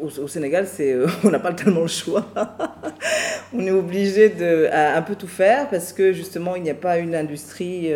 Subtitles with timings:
[0.00, 0.94] Au, Sénégal, c'est,
[1.24, 2.26] on n'a pas tellement le choix.
[3.54, 6.98] on est obligé de un peu tout faire parce que justement, il n'y a pas
[6.98, 7.90] une industrie,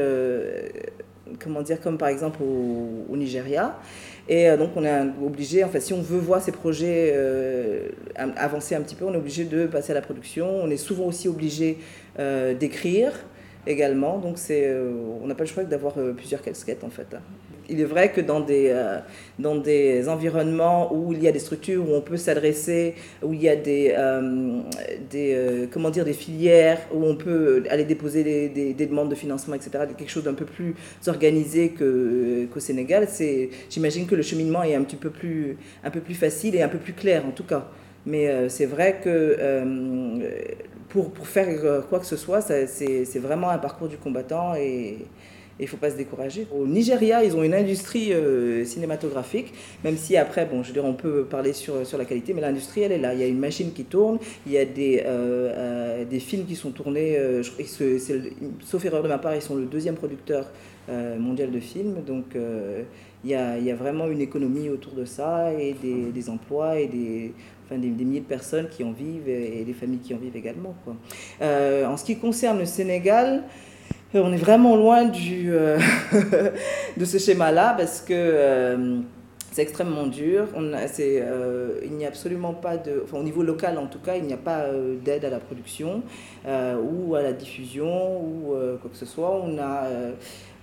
[1.39, 3.79] comment dire, comme par exemple au, Nigeria.
[4.29, 7.15] Et donc, on est obligé, enfin, si on veut voir ces projets
[8.17, 10.49] avancer un petit peu, on est obligé de passer à la production.
[10.63, 11.79] On est souvent aussi obligé
[12.59, 13.13] d'écrire
[13.67, 14.19] également.
[14.19, 17.17] Donc c'est, euh, on n'a pas le choix d'avoir euh, plusieurs casquettes en fait.
[17.71, 18.99] Il est vrai que dans des, euh,
[19.39, 23.43] dans des environnements où il y a des structures où on peut s'adresser, où il
[23.43, 23.95] y a des,
[25.11, 29.55] des, comment dire, des filières, où on peut aller déposer des, des, demandes de financement,
[29.55, 30.75] etc., quelque chose d'un peu plus
[31.07, 36.01] organisé qu'au Sénégal, c'est, j'imagine que le cheminement est un petit peu plus, un peu
[36.01, 37.69] plus facile et un peu plus clair en tout cas.
[38.07, 39.37] Mais c'est vrai que
[40.91, 44.99] pour, pour, faire euh, quoi que ce soit, c'est vraiment un parcours du combattant et
[45.61, 46.47] il ne faut pas se décourager.
[46.53, 49.53] Au Nigeria, ils ont une industrie euh, cinématographique,
[49.85, 52.83] même si après, bon, je veux on peut parler sur, sur la qualité, mais l'industrie,
[52.83, 53.15] elle est là.
[53.15, 56.57] Il y a une machine qui tourne, il y a des, euh, des films qui
[56.57, 57.19] sont tournés,
[58.65, 60.51] sauf erreur de ma part, ils sont le deuxième producteur
[61.19, 62.35] mondial de films, donc
[63.23, 66.31] il y, a, il y, a, vraiment une économie autour de ça et des, des
[66.31, 67.33] emplois et des,
[67.79, 70.75] des, milliers de personnes qui en vivent et, des familles qui en vivent également.
[71.43, 73.49] Euh, en ce qui concerne le Sénégal, euh,
[74.15, 75.79] on est vraiment loin euh,
[76.97, 78.15] de ce schéma-là parce que
[79.53, 80.47] c'est extrêmement dur.
[80.55, 83.03] On a, il n'y a absolument pas de.
[83.05, 84.67] Enfin, au niveau local, en tout cas, il n'y a pas
[85.05, 86.03] d'aide à la production
[86.47, 89.31] ou à la diffusion ou quoi que ce soit.
[89.45, 89.89] On a.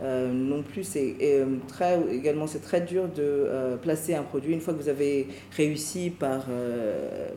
[0.02, 4.54] Euh, non plus, c'est euh, très, également c'est très dur de euh, placer un produit
[4.54, 6.46] une fois que vous avez réussi par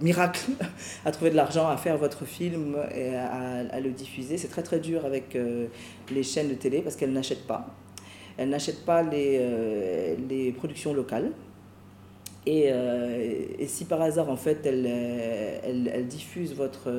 [0.00, 0.50] miracle
[1.04, 4.36] à trouver de l'argent, à faire votre film et à, le diffuser.
[4.36, 5.36] C'est très très dur avec
[6.10, 7.66] les chaînes de télé parce qu'elles n'achètent pas.
[8.40, 11.30] Elles n'achètent pas les, les productions locales.
[12.46, 12.70] Et,
[13.58, 16.90] et, si par hasard, en fait, elles elle, elle diffusent votre,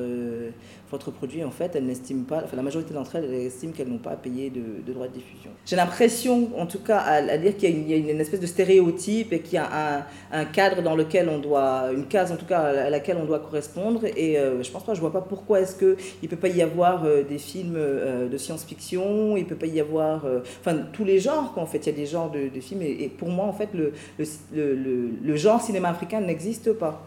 [0.92, 3.88] votre produit, en fait, elles n'estiment pas, enfin la majorité d'entre elles, elles estiment qu'elles
[3.88, 5.50] n'ont pas à payer de, de droits de diffusion.
[5.64, 9.40] J'ai l'impression, en tout cas, à, dire qu'il y, a une espèce de stéréotype et
[9.40, 12.90] qu'il y a un, cadre dans lequel on doit, une case en tout cas à
[12.90, 14.04] laquelle on doit correspondre.
[14.16, 16.60] Et euh, je pense pas, je vois pas pourquoi est-ce qu'il ne peut pas y
[16.60, 20.26] avoir euh, des films euh, de science-fiction, il peut pas y avoir,
[20.60, 22.82] enfin tous les genres, quoi, en fait, il y a des genres de, films.
[22.82, 27.06] Et, pour moi, en fait, le genre cinéma africain n'existe pas.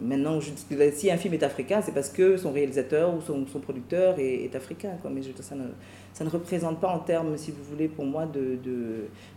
[0.00, 0.40] Maintenant,
[0.92, 4.90] si un film est africain, c'est parce que son réalisateur ou son, producteur est, africain.
[5.08, 8.58] Mais ça, ne, représente pas en termes, si vous voulez, pour moi, de,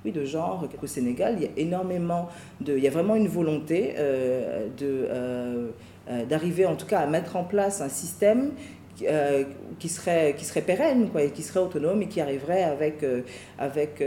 [0.04, 0.68] oui, de genre.
[0.82, 2.28] Au Sénégal, il y a énormément
[2.60, 2.76] de...
[2.76, 5.70] Il y a vraiment une volonté euh, euh,
[6.10, 8.52] euh, d'arriver, en tout cas, à mettre en place un système
[8.96, 13.06] qui, serait, qui serait pérenne, quoi, et qui serait autonome et qui arriverait avec...
[13.60, 14.04] avec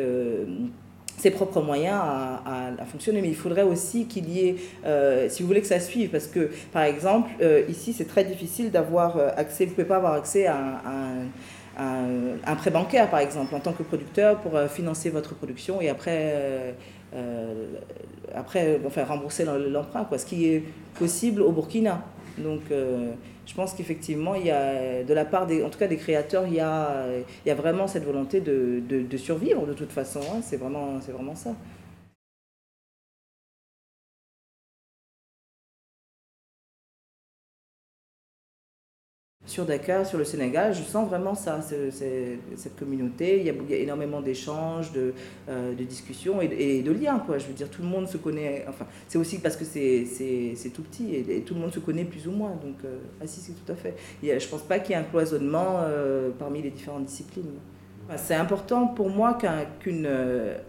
[1.21, 3.21] ses propres moyens à, fonctionner.
[3.21, 6.27] Mais il faudrait aussi qu'il y ait, euh, si vous voulez que ça suive, parce
[6.27, 9.97] que par exemple, euh, ici c'est très difficile d'avoir euh, accès, vous ne pouvez pas
[9.97, 10.83] avoir accès à,
[12.47, 16.75] un prêt bancaire par exemple en tant que producteur pour financer votre production et après,
[18.35, 20.65] après enfin, rembourser l'emprunt, quoi, ce qui est
[20.99, 22.03] possible au Burkina.
[22.39, 25.97] Donc je pense qu'effectivement, il y a, de la part des, en tout cas des
[25.97, 27.05] créateurs, il y a,
[27.45, 30.21] il y a vraiment cette volonté de, de, de survivre de toute façon.
[30.21, 30.41] Hein.
[30.43, 31.51] c'est vraiment, c'est vraiment ça.
[39.51, 43.41] Sur Dakar, sur le Sénégal, je sens vraiment ça, cette communauté.
[43.41, 45.13] Il y a, énormément d'échanges, de,
[45.49, 47.19] euh, discussions et, de liens.
[47.19, 47.39] Quoi.
[47.39, 48.65] Je veux dire, tout le monde se connaît.
[48.69, 52.29] Enfin, c'est aussi parce que c'est tout petit et, tout le monde se connaît plus
[52.29, 52.51] ou moins.
[52.51, 53.97] Donc, euh, ah si, c'est tout à fait.
[54.23, 57.59] je ne pense pas qu'il y ait un cloisonnement euh, parmi les différentes disciplines.
[58.17, 59.39] C'est important pour moi
[59.81, 60.09] qu'une,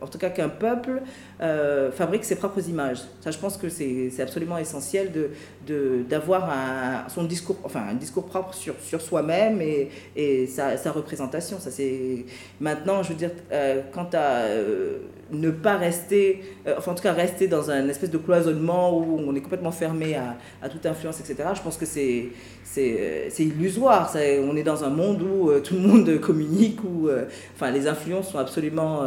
[0.01, 1.01] en tout cas qu'un peuple
[1.41, 2.99] euh, fabrique ses propres images.
[3.19, 8.25] Ça, je pense que c'est absolument essentiel de, d'avoir un, son discours, enfin, un discours
[8.25, 11.59] propre sur, sur soi-même et, et sa, sa, représentation.
[11.59, 12.25] Ça, c'est...
[12.59, 14.99] Maintenant, je veux dire, euh, quant à euh,
[15.31, 16.41] ne pas rester,
[16.77, 20.15] enfin en tout cas rester dans un espèce de cloisonnement où on est complètement fermé
[20.15, 22.29] à, toute influence, etc., je pense que c'est,
[22.63, 24.13] c'est illusoire.
[24.15, 27.09] On est dans un monde où tout le monde communique, où
[27.55, 29.05] enfin, les influences sont absolument...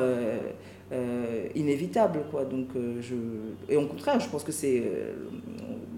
[0.95, 2.21] Euh, inévitable.
[2.31, 2.45] Quoi.
[2.45, 3.15] Donc, euh, je...
[3.73, 5.13] Et au contraire, je pense que c'est, euh,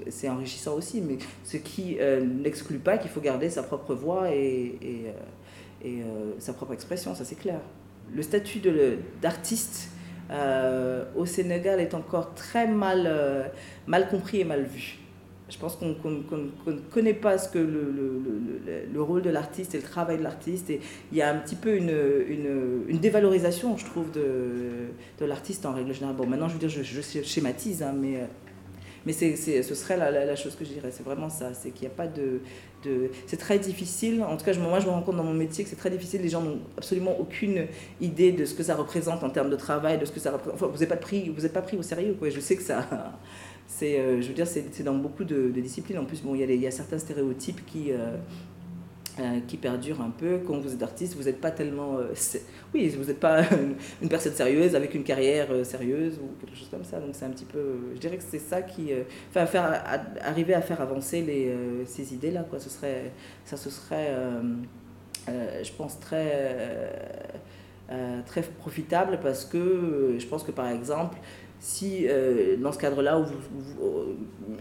[0.09, 1.99] c'est enrichissant aussi, mais ce qui
[2.43, 6.03] n'exclut pas qu'il faut garder sa propre voix et, et, et
[6.39, 7.61] sa propre expression, ça c'est clair.
[8.15, 8.99] Le statut de,
[10.31, 13.51] d'artiste au Sénégal est encore très mal,
[13.87, 14.99] mal compris et mal vu
[15.49, 18.23] je pense qu'on ne connaît pas ce que le, le,
[18.67, 20.71] le, le rôle de l'artiste et le travail de l'artiste.
[20.71, 20.81] Et
[21.13, 21.95] il y a un petit peu une,
[22.29, 24.89] une, une dévalorisation, je trouve, de,
[25.21, 26.17] de l'artiste en règle générale.
[26.17, 28.27] Bon, maintenant, je veux dire, je, je schématise, hein, mais,
[29.07, 31.87] Mais c'est, ce serait la, la, chose que je dirais, c'est vraiment ça, c'est qu'il
[31.87, 32.41] n'y a pas de...
[32.85, 35.63] de c'est très difficile, en tout cas moi je me rends compte dans mon métier
[35.63, 37.67] que c'est très difficile, les gens n'ont absolument aucune
[38.01, 40.57] idée de ce que ça représente en termes de travail, de ce que ça représente.
[40.57, 42.31] Enfin, vous n'êtes pas, pris, vous pas pris au sérieux, quoi.
[42.31, 43.19] je sais que ça...
[43.69, 45.99] C'est, euh, je veux dire, c'est, dans beaucoup de, disciplines.
[45.99, 48.17] En plus, bon, il y, y, a certains stéréotypes qui, euh,
[49.19, 50.41] euh, qui perdure un peu.
[50.47, 51.97] Quand vous êtes artiste, vous n'êtes pas tellement.
[51.97, 52.13] Euh,
[52.75, 53.41] oui, vous n'êtes pas
[54.03, 57.01] une, personne sérieuse avec une carrière euh, sérieuse ou quelque chose comme ça.
[57.01, 57.79] Donc c'est un petit peu.
[57.95, 58.91] Je dirais que c'est ça qui.
[59.31, 59.83] Enfin, faire,
[60.21, 61.51] arriver à faire avancer les,
[61.87, 62.61] ces idées-là, quoi.
[62.61, 63.11] Ce serait,
[63.47, 64.13] ça, ce serait,
[65.27, 66.93] je pense, très.
[68.27, 71.17] très profitable parce que je pense que par exemple
[71.61, 73.25] si euh, dans ce cadre-là,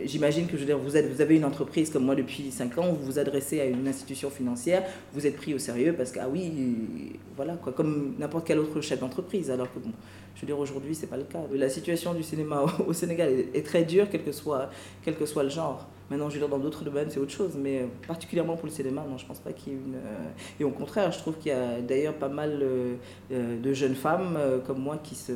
[0.04, 2.94] j'imagine que je veux vous, êtes, vous avez une entreprise comme moi depuis 5 ans,
[2.94, 4.84] vous vous adressez à une institution financière,
[5.14, 8.82] vous êtes pris au sérieux parce que, ah oui, voilà, quoi, comme n'importe quel autre
[8.82, 9.52] chef d'entreprise.
[9.52, 9.92] Alors que, bon,
[10.36, 11.40] je veux dire, aujourd'hui, c'est pas le cas.
[11.54, 14.70] La situation du cinéma au, Sénégal est, très dure, quel que, soit,
[15.04, 15.88] quel que soit le genre.
[16.10, 19.04] Maintenant, je veux dire, dans d'autres domaines, c'est autre chose, mais particulièrement pour le cinéma,
[19.10, 19.96] non, je pense pas qu'il y ait une.
[19.96, 22.96] Euh, et au contraire, je trouve qu'il y a d'ailleurs pas mal euh,
[23.30, 24.38] de jeunes femmes
[24.68, 25.34] comme moi qui se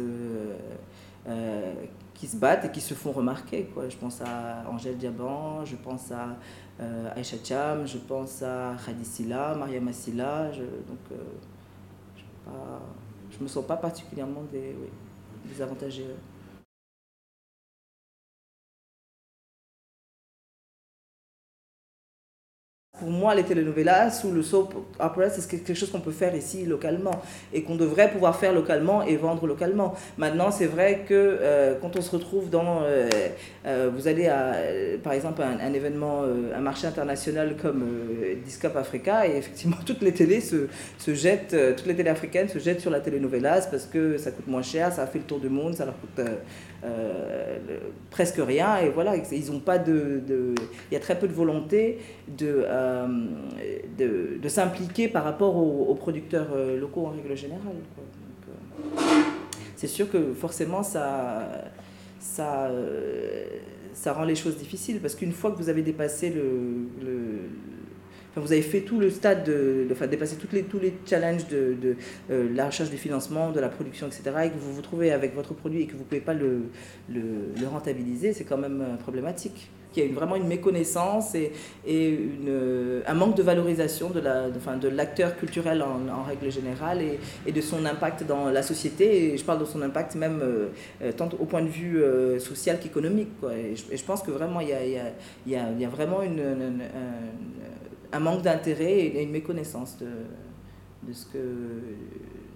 [1.27, 1.73] euh,
[2.13, 3.65] qui se battent et qui se font remarquer.
[3.73, 3.89] Quoi.
[3.89, 6.37] Je pense à Angèle Diaban, je pense à
[6.81, 10.51] euh, Aïcha Cham, je pense à Khadisila, Maria Massila.
[10.51, 11.17] Je, donc, euh,
[13.29, 14.75] je ne me sens pas particulièrement des,
[15.45, 16.07] désavantagée.
[22.99, 26.65] Pour moi, les telenovelas ou le soap opera, c'est quelque chose qu'on peut faire ici
[26.65, 27.21] localement
[27.53, 29.95] et qu'on devrait pouvoir faire localement et vendre localement.
[30.17, 33.09] Maintenant, c'est vrai que euh, quand on se retrouve dans, euh,
[33.65, 34.53] euh, vous allez à,
[35.03, 36.23] par exemple, un, un événement,
[36.55, 37.85] un marché international comme
[38.43, 40.67] Discop Africa et effectivement toutes les télés se,
[40.97, 44.47] se jettent, toutes les télés africaines se jettent sur la telenovelas parce que ça coûte
[44.47, 46.25] moins cher, ça fait le tour du monde, ça leur coûte
[48.09, 51.99] presque rien et voilà, ils ont pas de, il y a très peu de volonté
[52.27, 53.07] de euh,
[53.97, 57.61] de, s'impliquer par rapport aux, producteurs euh, locaux en règle générale.
[57.67, 59.01] Euh,
[59.75, 61.47] c'est sûr que forcément ça,
[62.19, 62.69] ça
[64.07, 66.87] rend les choses difficiles parce qu'une fois que vous avez dépassé le,
[68.31, 71.47] Enfin, vous avez fait tout le stade de, enfin, dépassé toutes les, tous les challenges
[71.47, 71.95] de, de
[72.55, 75.53] la recherche du financement, de la production, etc., et que vous vous trouvez avec votre
[75.53, 76.69] produit et que vous ne pouvez pas le,
[77.09, 81.51] le, rentabiliser, c'est quand même problématique qu'il y a vraiment une méconnaissance et,
[81.85, 87.01] et une, un manque de valorisation de, la, de, de l'acteur culturel en, règle générale
[87.01, 89.33] et, et, de son impact dans la société.
[89.33, 90.67] Et je parle de son impact même euh,
[91.01, 93.29] euh, tant au point de vue euh, social qu'économique.
[93.51, 95.11] Et, je, pense que vraiment, il y a, il y a,
[95.45, 100.07] il y a, il vraiment une, une, un, un, manque d'intérêt et une méconnaissance de,
[101.07, 101.37] de ce que...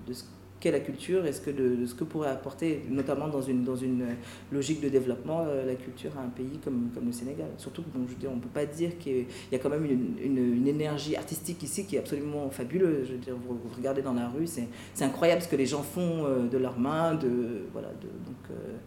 [0.07, 0.23] De ce
[0.63, 3.75] qu'est la culture et ce que, de, ce que pourrait apporter, notamment dans une, dans
[3.75, 4.05] une
[4.50, 7.50] logique de développement, euh, la culture à un pays comme, comme le Sénégal.
[7.57, 11.17] Surtout bon, je on peut pas dire qu'il y a quand même une, une, énergie
[11.17, 13.07] artistique ici qui est absolument fabuleuse.
[13.07, 15.83] Je veux dire, vous, vous regardez dans la rue, c'est incroyable ce que les gens
[15.83, 17.16] font euh, de leurs mains.
[17.16, 18.78] De, voilà, de, donc, euh,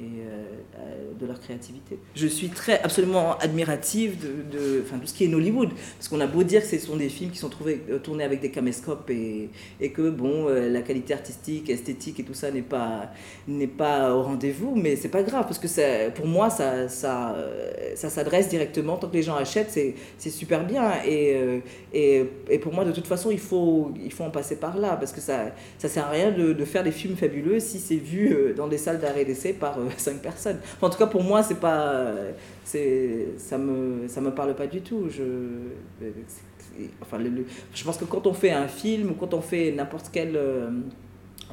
[0.00, 0.44] et euh,
[0.78, 1.98] euh, de leur créativité.
[2.14, 6.20] Je suis très absolument admirative de, de, enfin, de ce qui est Hollywood, parce qu'on
[6.20, 8.50] a beau dire que ce sont des films qui sont trouvés, euh, tournés avec des
[8.50, 9.50] caméscopes et,
[9.90, 13.10] que bon, la qualité artistique, esthétique et tout ça n'est pas,
[13.76, 17.34] pas au rendez-vous, mais c'est pas grave, parce que pour moi, ça, ça,
[17.96, 21.60] s'adresse directement, tant que les gens achètent, c'est, super bien, et,
[21.94, 24.96] et, et, pour moi, de toute façon, il faut, il faut en passer par là,
[24.96, 27.96] parce que ça, ça sert à rien de, de faire des films fabuleux si c'est
[27.96, 30.58] vu dans des salles d'arrêt d'essai par cinq personnes.
[30.80, 32.12] en tout cas, pour moi, c'est pas,
[32.64, 35.08] c'est, ça me, ça me parle pas du tout.
[35.08, 35.22] Je,
[37.00, 37.18] enfin,
[37.74, 40.70] je pense que quand on fait un film ou quand on fait n'importe quelle euh,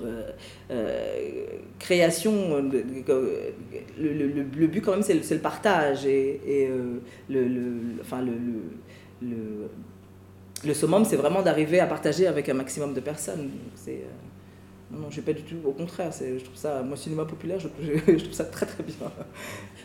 [0.03, 0.29] euh,
[0.71, 1.45] euh
[1.79, 2.57] création,
[3.97, 6.69] le, but quand même, c'est le, partage et,
[7.29, 7.41] le,
[8.01, 8.33] enfin, le,
[10.63, 13.51] le, summum, c'est vraiment d'arriver à partager avec un maximum de personnes.
[14.91, 15.57] Non, non, je pas du tout.
[15.65, 18.95] Au contraire, je trouve ça, moi, cinéma populaire, je, trouve ça très très bien.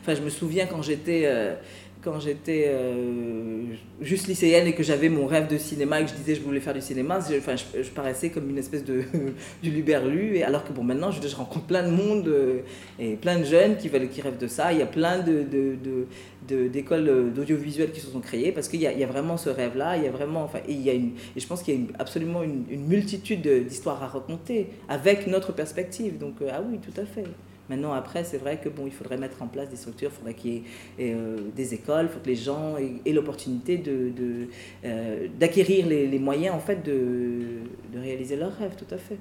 [0.01, 1.55] Enfin, je me souviens quand j'étais euh,
[2.03, 3.63] quand j'étais euh,
[4.01, 6.61] juste lycéenne et que j'avais mon rêve de cinéma et que je disais je voulais
[6.61, 9.03] faire du cinéma, enfin, je, paraissais comme une espèce de
[9.63, 10.37] du luberlu.
[10.37, 12.61] Et alors que bon, maintenant, je, rencontre plein de monde euh,
[12.99, 14.73] et plein de jeunes qui, veulent, qui rêvent de ça.
[14.73, 15.77] Il y a plein de, de,
[16.49, 19.97] de, d'écoles d'audiovisuel qui se sont créées parce qu'il y, y a, vraiment ce rêve-là.
[19.99, 21.79] Il y a vraiment, enfin, et, il y a une, et je pense qu'il y
[21.79, 26.19] a absolument une, multitude d'histoires à raconter avec notre perspective.
[26.19, 27.25] Donc, euh, ah oui, tout à fait.
[27.71, 30.35] Maintenant, après, c'est vrai que bon, il faudrait mettre en place des structures, il faudrait
[30.35, 30.57] qu'il y
[30.99, 36.57] ait euh, des écoles, il faut que les gens aient, l'opportunité euh, d'acquérir les, moyens
[36.57, 37.61] en fait de
[37.95, 39.19] réaliser leurs rêves, tout à fait.